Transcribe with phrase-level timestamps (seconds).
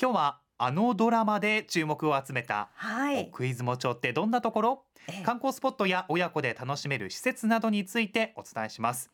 [0.00, 3.28] 今日はあのドラマで注目を集めたはい。
[3.28, 5.22] 奥出雲町ってどんなところええ。
[5.24, 9.10] 観光スポットや親子で楽しめる施設などについてお伝えします。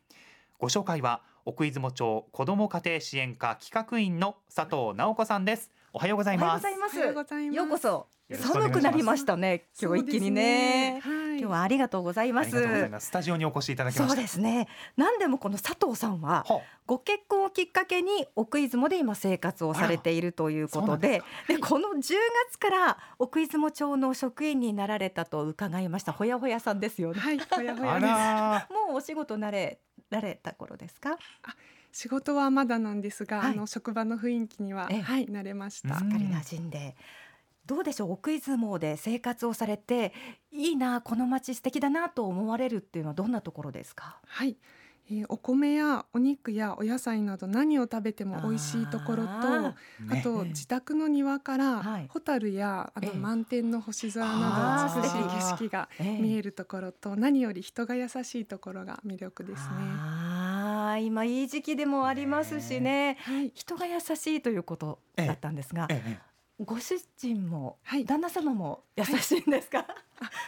[0.60, 6.96] ご紹介は奥出雲町子ども家庭支援課企画員の佐藤直子さんですおはようございおはようますございます。
[6.98, 8.06] おはようございますようこそ。
[8.30, 9.64] 寒くなりましたね。
[9.80, 11.00] 今日一気にね。
[11.02, 12.50] 今日はありがとうございます。
[12.50, 14.68] スタジオにお越しいただきまそうしたですね。
[14.98, 22.02] 何でもこの佐藤さんははご結婚をきっかけに奥出雲で今生活をされているということで、でこの10
[22.50, 26.12] 月から奥出雲町の職員になられたと伺いました。
[26.12, 27.20] ほやほやさんですよね。
[27.20, 28.12] はい、ほやほあやです。
[28.12, 31.16] らもうお仕事慣れられた頃ですか？
[31.96, 33.52] 仕事はまだなんですが、はい。
[33.52, 35.00] あの職場の雰囲気には、ええ。
[35.00, 35.94] はい、慣れました。
[35.94, 35.98] うん。
[36.00, 36.94] すっかり馴染んで。
[37.64, 40.12] どうでしょう奥出雲で生活をされて
[40.52, 44.20] いいなこの町素敵だなと思われるっていうのはどんなところですか？
[44.26, 44.56] はい、
[45.10, 49.32] えーお米やお肉やお野菜など何を食べても美味しいところと。
[49.32, 50.12] あー。
[50.12, 50.22] あね。
[50.22, 52.06] と自宅の庭から、はい。
[52.08, 53.08] ホタルやあええ。
[53.08, 56.22] の満天の星空など美しい景色がええ。
[56.22, 60.04] 見えるところと、何より人が優しいところが魅力ですね。
[60.98, 63.18] 今いい時期でもありますしね。
[63.22, 68.04] はい、人が優しいということだったんですが、ええご主人も、はい。
[68.06, 69.86] 旦那様も優しいんですか、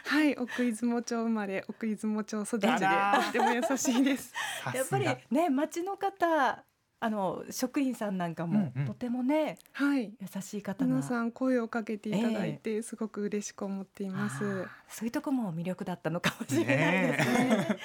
[0.07, 4.33] はい、奥出雲町生まれ、奥出雲町育ちで、とても優しいです。
[4.65, 6.65] さ やっぱりね町の方
[7.01, 8.87] あの職員さんなんかも、うんうん。
[8.87, 14.67] とてもねはい、優しい方が皆さん声をかけていただいて、すごく嬉しく思っています。
[14.89, 17.79] そういうとこも魅力だったのかもしれないですね。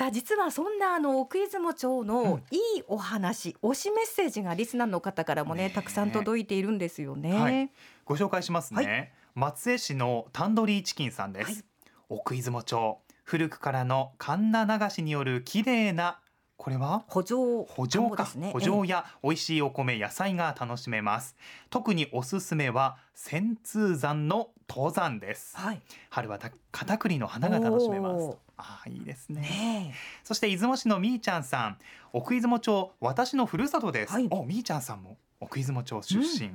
[0.00, 7.38] さあ実はそんなあの奥出雲町のいいお話、推しメッセージがリスナーの方からもねねたくさん届いているんですよね。
[7.38, 7.70] はい。
[8.06, 11.64] ご紹介しますね、は松江市のタンドリーチキンさんです、はい。
[12.08, 16.19] 奥出雲町古くからの神田流しによる綺麗な
[16.62, 17.04] これは？
[17.08, 18.50] 補助補助か、ね。
[18.52, 21.34] 補助や美味しいお米野菜が楽しめます。
[21.70, 25.56] 特におすすめは千通山の登山です。
[25.56, 25.80] はい。
[26.10, 28.36] 春はた片栗の花が楽しめます。
[28.58, 29.40] あーいいですね。
[29.40, 31.78] ねそして出雲市のみーちゃんさん。
[32.12, 34.28] 奥出雲町私のふるさとです、はい。
[34.30, 36.50] おみーちゃんさんも奥出雲町出身、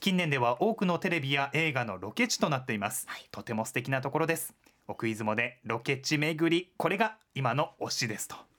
[0.00, 3.28] 近年では多くのテレビや映画のロケ地となっています、はい。
[3.30, 4.54] とても素敵なところです。
[4.88, 6.72] 奥出雲でロケ地巡り。
[6.78, 8.36] これが今の推しですと。
[8.36, 8.51] え。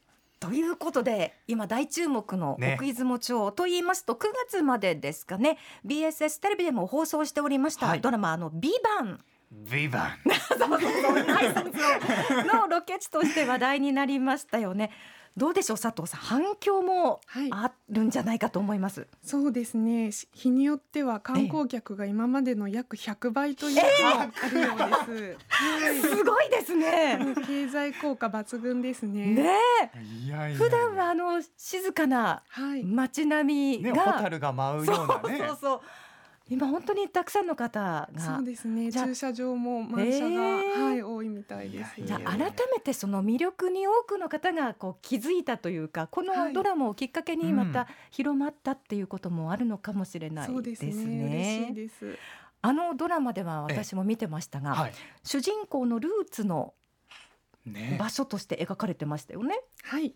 [0.44, 2.74] ということで今大注目のね。
[2.76, 5.58] 奥出雲町と言いますと9月までですかね。
[5.86, 8.02] BSS テレビでも放送しておりました、はい。
[8.02, 9.24] ドラマあのビバン。
[9.72, 10.18] ビバン。
[12.46, 14.92] のロケ地として話題になりましたよね。
[15.36, 19.08] どうでしょう佐藤さん反響もはいあるんじゃないかと思います。
[19.24, 20.12] そうですね。
[20.12, 25.38] し日によっては観光客が今までの約100倍という日もあるようです。
[25.48, 27.20] は いすごいですね。
[27.48, 29.34] 経済効果抜群ですね。
[29.34, 29.60] ね
[30.56, 32.84] 普段はあの静かなはい。
[32.84, 35.82] 街並みねが、ホタルが舞うようなねそうそうそう
[36.50, 38.92] 今本当にたくさんの方がそうですね。
[38.92, 41.94] 駐車場も満車が、はい多いみたいです。
[42.02, 51.06] じゃあ改めてその魅力に多くの方がこう気づいたというかこはいのドラマをきっかけにまた広まったっていうこともあるのかもしれないそうでですすね。
[51.06, 51.58] ね。
[51.60, 52.18] 嬉しいです。
[52.62, 54.94] あのドラマでは私も見てましたが、はい
[55.24, 56.74] 主人公のルーツの
[57.66, 59.56] ね場所として描かれてましたよね。
[59.84, 60.14] はい。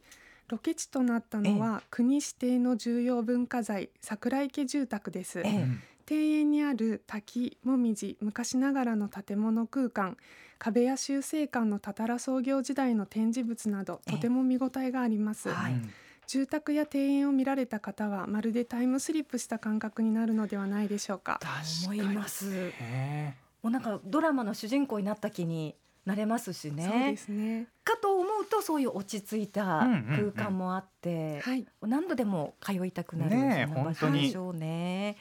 [0.49, 5.39] ロケ地となったのは、国指定の重要文化財桜池住宅です。
[5.39, 10.17] ええうん庭園にある滝もみじ昔ながらの建物空間
[10.57, 14.11] 壁や修正館のたたら創業時代の展示物などええ。
[14.13, 15.73] とても見応えがあります、はい。
[15.73, 15.93] うん。
[16.27, 21.39] 住宅や庭園を見られた方はまるでタイムスリップした感覚になるのではないでしょうか。
[21.83, 22.73] 思います。
[22.79, 25.75] へもうなんかドラマの主人公になった気に
[26.05, 26.85] なれますしね。
[26.85, 27.67] そうですね。
[27.83, 30.31] かと思うとそういう落ち着いたうんうんうん。
[30.31, 31.65] 空間もあって、はい。
[31.81, 35.15] 何度でも通いたくなる、ねえそんな場所でしょうね。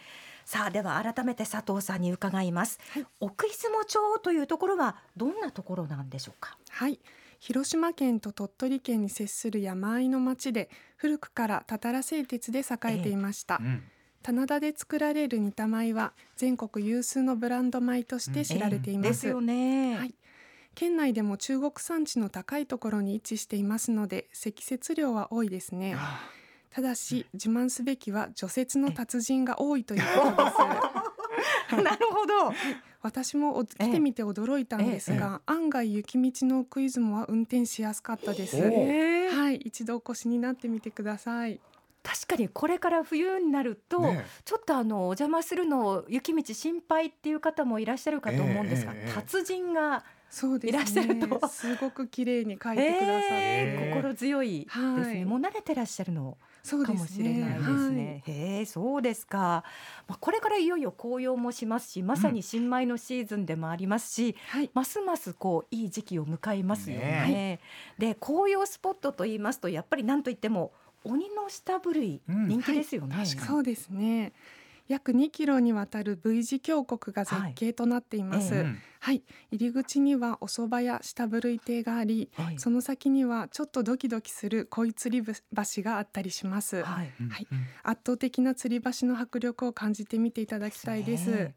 [0.46, 3.06] さあでは改めて佐藤さんに伺います、はい。
[3.18, 6.56] 奥出雲町というところはどんなところなんでしょうか？
[6.70, 7.00] はい。
[7.40, 13.82] 広島県と鳥取県に接する山あいの町で古くからたたら製鉄で栄えていました、ーうん。
[14.22, 20.14] 棚田で作られる煮田米は全国有数のブランド米として知られています、ですよね、はい。
[20.76, 25.96] 県内でも中国産地の高いところに位置していますので積雪量は多いですね。
[25.96, 26.20] あ
[26.76, 31.72] ただし自慢すべきは除雪の達人が多いということです。
[31.82, 32.52] なるほど。
[33.00, 38.60] 私もお来てみて驚いたんですが、案外雪道の奥出雲は運転しやすかったです。
[38.60, 41.60] はい一度お越しになってみてください。
[42.02, 49.12] 確かにこれから冬になると、ねちょっとあのお邪魔するの雪道心配っていう方もいらっしゃるかと思うんですが、ええええ。
[49.14, 50.04] 達人が、
[50.36, 50.78] そうですね。
[50.78, 51.48] いらっしゃると。
[51.48, 55.24] すごく綺麗に書いてくださって、えー心強いですね、はい。
[55.24, 58.22] もう慣れてらっしゃるのそうかもしれないですね。
[58.26, 59.64] へえ、そうですか。
[60.06, 64.70] まあこれからいよいよ紅葉もしますし、まさに新米のシーズンでもありますし、はい。
[64.74, 67.02] ますますこういい時期を迎えますよね。
[67.02, 67.60] ね
[67.96, 70.72] で紅葉スポットと言いますとやっぱり何と言っても
[71.02, 72.48] 鬼の下振るい、うん。
[72.48, 73.16] 人気ですよね。
[73.16, 73.24] はい。
[73.24, 73.48] 確かに。
[73.48, 74.34] そうですね
[74.88, 78.82] 約2キロにわたる V 字峡谷が絶景となっています、ははいいうん
[79.50, 82.56] 入り口にはお蕎麦や下振るい亭がありはい。
[82.56, 87.14] その先にはちょっとドキドキする恋釣り橋があったりします、はい。
[87.20, 87.48] うんはい。
[87.50, 91.52] うん圧倒的な吊り橋の迫力を感じてみていただきたいです。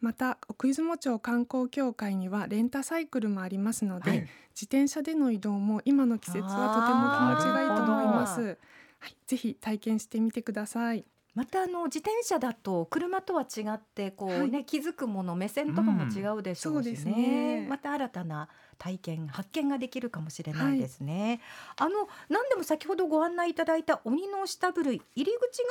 [0.00, 4.30] また奥出雲町観光協会にはレンタサイクルもありますので、はい。
[4.54, 8.58] 自転車での移動も今の季節はとても気持ちがいいと思います。
[9.00, 11.06] はい、ぜひ体験してみてください。
[11.38, 21.40] またあの自転車だと車とは違ってこうね、気づくもの目線とかも違うでしょうしうんそうですね,、ねまた新たな体験発見ができるかもしれないですね、
[21.76, 25.68] あの何でも先ほどご案内いただいた鬼の下振るい入り口が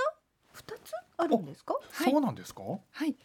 [0.53, 0.77] 二つ
[1.17, 1.73] あるんですか？
[1.73, 2.11] はい。
[2.11, 2.63] そうなんですか？
[2.63, 3.17] はい、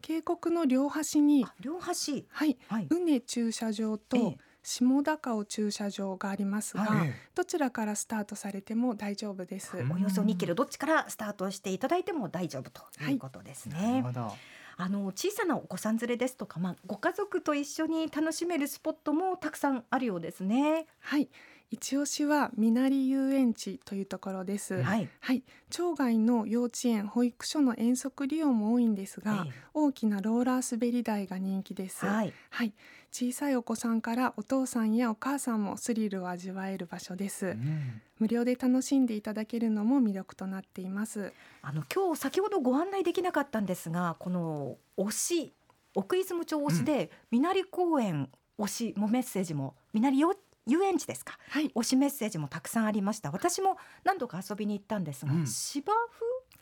[0.00, 2.24] 渓谷の両端に、あ両端。
[2.30, 4.38] はい、はい、うね駐車場とええ
[4.70, 9.76] 下高尾駐車場がありますが、はいえどちらからスタートされても大丈夫です。
[9.76, 13.92] うんおよそ2キロどっちからスタートしていただいても大丈夫ということですえね。
[13.92, 14.36] なるほど
[14.76, 20.86] あの小さなお子さん連れですとか、まあ、ご家族と一緒に楽しめるスポットもたくさんあるようですね。
[21.00, 21.28] はい、
[21.70, 24.82] 一押しはみなり遊園地というところです。
[24.82, 32.06] はい、はい、町外の幼稚園、保育所の遠足利用も多いんですが、え大きなローラー滑り台が人気です。
[32.06, 32.72] えはい、はい、
[33.12, 37.46] 小さいお子さんからお父さんやお母さんもスリルを味わえる場所です。
[37.46, 41.32] うん無料で楽しんでいただけるのも魅力となっています。
[41.62, 45.54] あの今日先ほどご案内できなかったんですが、この推し
[45.94, 48.28] 奥出雲町推しで、みなり公園
[48.58, 51.38] 推しもメッセージもみなりよ遊園地ですか？
[51.48, 53.30] はい、推しメッセージもたくさんありました。
[53.30, 55.46] 私も何度か遊びに行ったんですが、うん。
[55.46, 55.92] 芝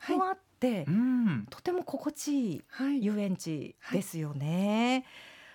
[0.00, 1.46] 生もあって、うん。
[1.50, 5.04] とても心地いいはい、遊園地ですよね、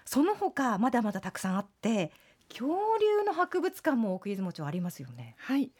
[0.05, 2.11] その他まだまだたくさんあって
[2.49, 2.67] 恐
[2.99, 5.35] 竜の博物館も奥出雲町ありますよね。
[5.39, 5.71] はい。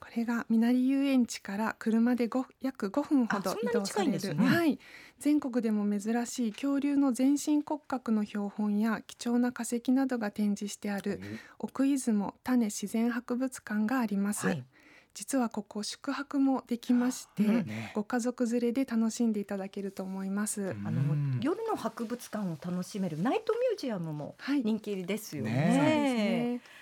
[0.00, 4.46] これがみなり遊園地から車で5約5分ほど移動される、ね。
[4.46, 4.78] はい、
[5.18, 11.20] 全国でも珍しい恐竜の全身骨格の標本や貴重な化石などが展示してある
[11.58, 14.64] 奥出雲種自然博物館があります、はい。
[15.12, 17.92] 実はここ宿泊もできまして、うんね。
[17.94, 20.86] ご家族連れで楽しんでいただけると思います、うん。
[20.86, 21.02] あの
[21.42, 24.62] 夜の博物館を楽しめるナイトミュージアムもはい。
[24.62, 25.50] 人気ですよね。
[25.52, 25.60] ね。
[25.74, 26.79] そうですね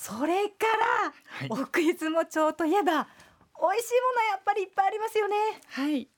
[0.00, 0.64] それか
[1.04, 1.48] らはい。
[1.50, 3.06] 奥出雲町といえば
[3.60, 5.36] 美味しいものやっぱりいっぱいありますよね。
[5.68, 6.08] はい。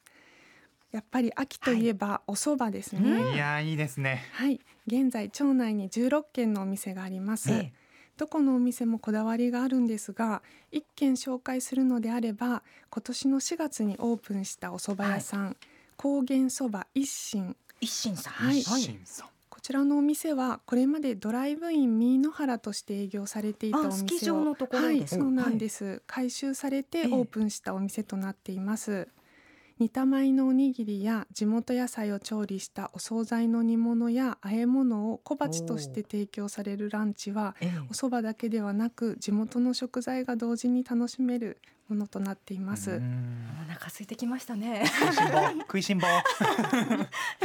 [0.93, 3.35] やっぱり秋といえばお蕎麦ですね、うん。
[3.35, 4.23] いやいいですね。
[4.35, 7.51] はい、現在町内に16軒のお店があります。
[7.51, 7.73] ええ。
[8.17, 15.57] どこのお店もこだわりがあるんですが、一軒紹介するのであれば、今年の4月にオープンしたお蕎麦屋さん、
[15.97, 17.57] 高原そば一心。
[17.81, 18.33] 一心さん。
[18.35, 18.61] はい。
[18.61, 19.27] 一心さん。
[19.27, 19.32] こ
[19.63, 26.03] ちらのお店はこれまでドライブイン三野原として営業されていたおあ店をスキー場のところはい、そうなんです。
[26.07, 29.09] 改修されてええオープンしたお店となっています。
[29.79, 41.59] 煮た米のおにぎりや地元野菜を調理したお惣菜の煮物や和え物を小鉢として提供されるランチはええお蕎麦だけではなく地元の食材が同時に楽しめる
[41.93, 42.91] ものとなっています。
[42.91, 44.85] うんお腹空いてきましたね。
[44.87, 46.07] 食いしん坊 食いしん坊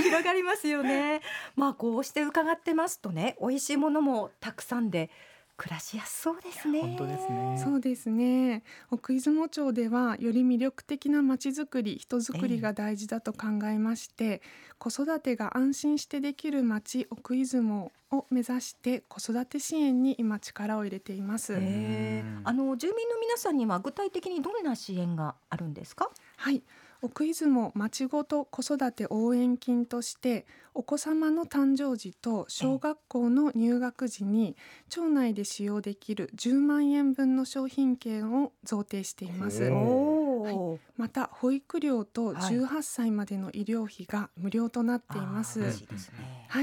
[0.02, 1.22] 広がりますよね。
[1.56, 5.10] まあこうして伺ってますとね、美味しいものもたくさんで
[5.58, 6.82] 暮らしやすそうですね。
[6.82, 14.42] 本当ですねそうですね奥出雲町ではより魅力的なまちづくり人づくりが大事だと考えまして、
[14.78, 21.56] 子育てが安心してできる町奥出雲を目指して子育て支援に今力を入れています。
[21.56, 26.12] あの住民の皆さんには具体的にどんな支援があるんですか？
[26.38, 26.62] はい
[27.02, 34.56] 奥出雲まちごと子育て応援金としてお子様の誕生時と小学校の入学時に
[34.90, 39.70] 町内で使用できる10万円分の商品券を贈呈しています。
[40.96, 42.58] また保育料とはい。
[42.58, 45.60] 18歳までの医療費が無料となっています。
[45.60, 45.84] はい、嬉し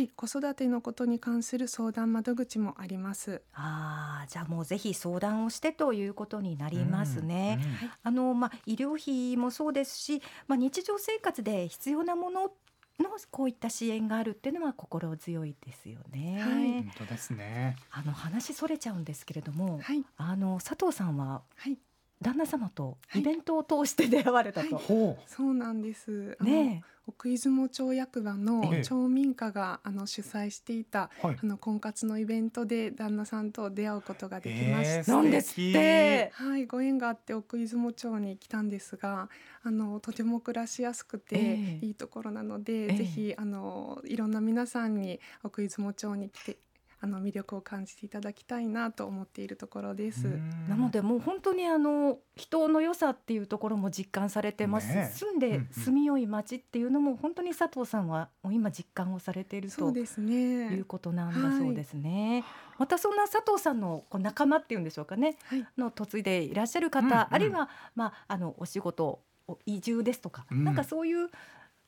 [0.03, 0.09] い。
[0.09, 3.43] 子育てのことに関する相談窓口もあります。
[3.53, 7.61] ああ、じゃあもうぜひ相談をしてということになりますね。
[7.63, 7.71] うん。
[7.71, 7.77] うん。
[8.03, 12.53] あのまあ医療費もそうですし、まあ日常生活で必要なもの
[13.01, 16.41] のこういった支援があるっていうのは心強いですよね。
[16.41, 16.73] はい。
[16.85, 17.77] 本当ですね。
[17.91, 21.79] あの話それちゃうんですけれども、はい、あの佐藤さんははい、
[22.25, 24.85] 旦那様とイベントを通して出会われたと、はい。
[24.85, 26.37] ほそうなんです。
[26.41, 28.83] あのね奥出雲町役場のええ。
[28.83, 31.37] 町民課があの主催していたうはい。
[31.43, 36.31] あの婚活のイベントで旦那さんと出会うことができまして、えーなんですって。
[36.33, 39.29] はい、ご縁があって奥出雲町に来たんですが
[39.63, 41.87] あのとても暮らしやすくて、ええ。
[41.87, 42.97] いいところなので、ええ。
[42.97, 46.57] ぜひあのいろんな皆さんに奥出雲町に来て
[47.05, 50.27] あの魅力を感じていただきたいなと思っているところです。
[50.27, 50.69] うん。
[50.69, 54.91] なのでもう本当にあの人の良さっていうところも実感されてます。
[54.91, 55.11] し、ね。
[55.13, 60.85] え住んで住みよい街っていうのも本当に佐藤さんはもう今実感をされているとそうですいねう。
[60.87, 62.43] ことなんだそうですね。
[62.79, 65.37] またそんな佐藤さんのこう仲間っていうんでしょうかね。
[65.45, 67.27] はい、の嫁いでいらっしゃる方、うんうん。
[67.29, 70.65] あるいはまああのお仕事お移住ですとか、うん。
[70.65, 71.29] なんかそういう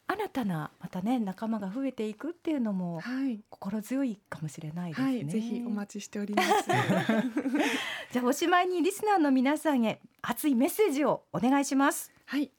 [0.08, 5.06] 新たなまたね仲間が増えていくっていうのもはい、心強いかもしれないですね。
[5.06, 6.48] はい、ぜひお待ちしております。
[8.12, 12.12] じゃあおしまいにリスナーの皆さんへ熱いメッセージをお願いします。
[12.24, 12.50] はい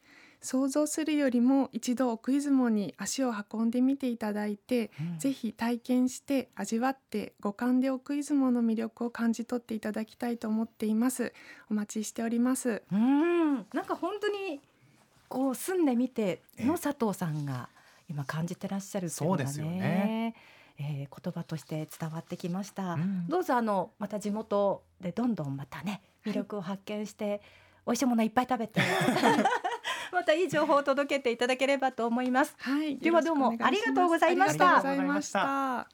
[0.42, 11.34] 想像するよりも一度奥出雲に足を運んでみていただいて、ぜひ体験して味わって五感で奥出雲の魅力を感じ取っていただきたいと思っています
[11.70, 14.62] お待ちしておりますうん、なんか本当に
[15.30, 17.70] こう住んでみての佐藤さんが
[18.10, 20.36] 今感じてらっしゃるっていうのがね、そうですよね。
[20.80, 22.94] えー言葉として伝わってきました。
[22.94, 23.28] うん。
[23.28, 27.42] どうぞあのまた地元でどんどんまたね魅力を発見して、
[27.88, 28.80] 美味しいものいっぱい食べて
[30.14, 32.56] またいい情報を届けていただければと思います。
[32.60, 33.86] はいではどうもよろしくお願いします。
[33.88, 34.66] ありがとうございました。
[34.66, 35.88] ありがとうございました。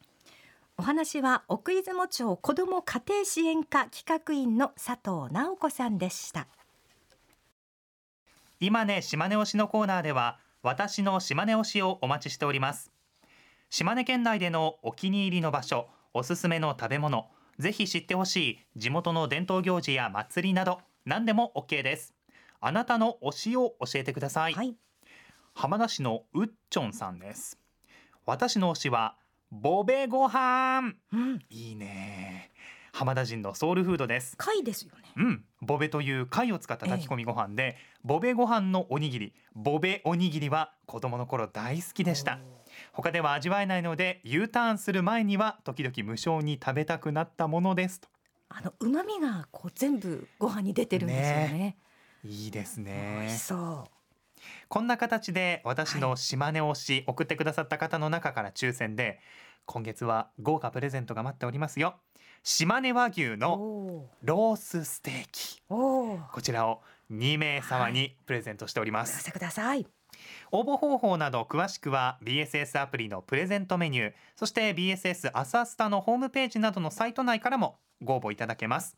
[0.76, 6.48] お話は奥出雲町子ども家庭支援課企画員の佐藤直子さんでした。
[8.66, 12.94] 今ね島根推しのコーナーでは私の島根推しをお待ちしております。
[13.70, 17.28] 島根県内でのお気に入りの場所おすすめの食べ物
[17.60, 22.14] ぜひ知ってほしい地元の伝統行事や祭りなど何でも OK です。
[22.62, 24.74] あなたの推しを教えてください、はい、
[25.54, 27.60] 浜田市のうっちょんさんです。
[28.26, 29.18] 私の推しは
[29.52, 30.94] ボベご飯。
[31.12, 32.53] うん、いいね
[32.94, 35.12] 浜田人のソウルフードです貝ですよね。
[35.18, 42.38] うん、ボベという貝を使った炊き込みご飯で、ボベご飯のおにぎり、ボベおにぎりは子供の頃大好きでした。
[42.92, 48.08] 他では味わえないので U ターンする前には時々無償に食べたくなったものですと。
[48.50, 51.78] あの旨味がこう全部ご飯に出てるんですよね。
[52.24, 53.40] いいです美ね味し。
[53.42, 53.88] そ
[54.70, 59.20] こんな形で私の島根推し送ってくださった方の中から抽選で
[59.66, 61.96] 今月は豪華プレゼントが待っておりますよ。
[62.44, 63.38] 島根和牛う。
[63.38, 65.62] のおロースステーキ。
[65.70, 69.14] こちらを2名様にプレゼントしております。
[69.14, 69.88] お寄せください。
[70.52, 78.98] 応募方法など詳しくは BSS アプリのプレゼントメニューそして BSS アサスタのホームページなどのサイト内からもご応募いただけます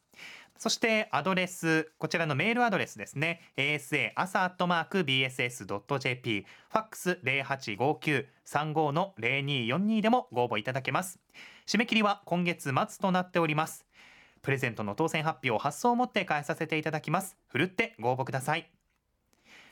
[0.58, 3.42] そしてアドレスこちらのメールアドレスですね。
[3.58, 11.20] Asa 朝アットマーク bss.jp ファックス085935の0242でもご応募いただけます。
[11.68, 13.86] 締め切りは今月末となっております。
[14.42, 17.36] プレゼントの当選発表を発送をもって返させていただきます。
[17.48, 18.72] ふるってご応募ください。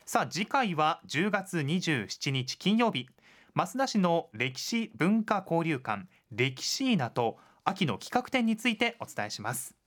[0.05, 3.07] さあ次回は10月27日金曜日。
[3.55, 9.82] 増田市の歴史文化交流館歴史ーナと秋の企画展についてお伝えします。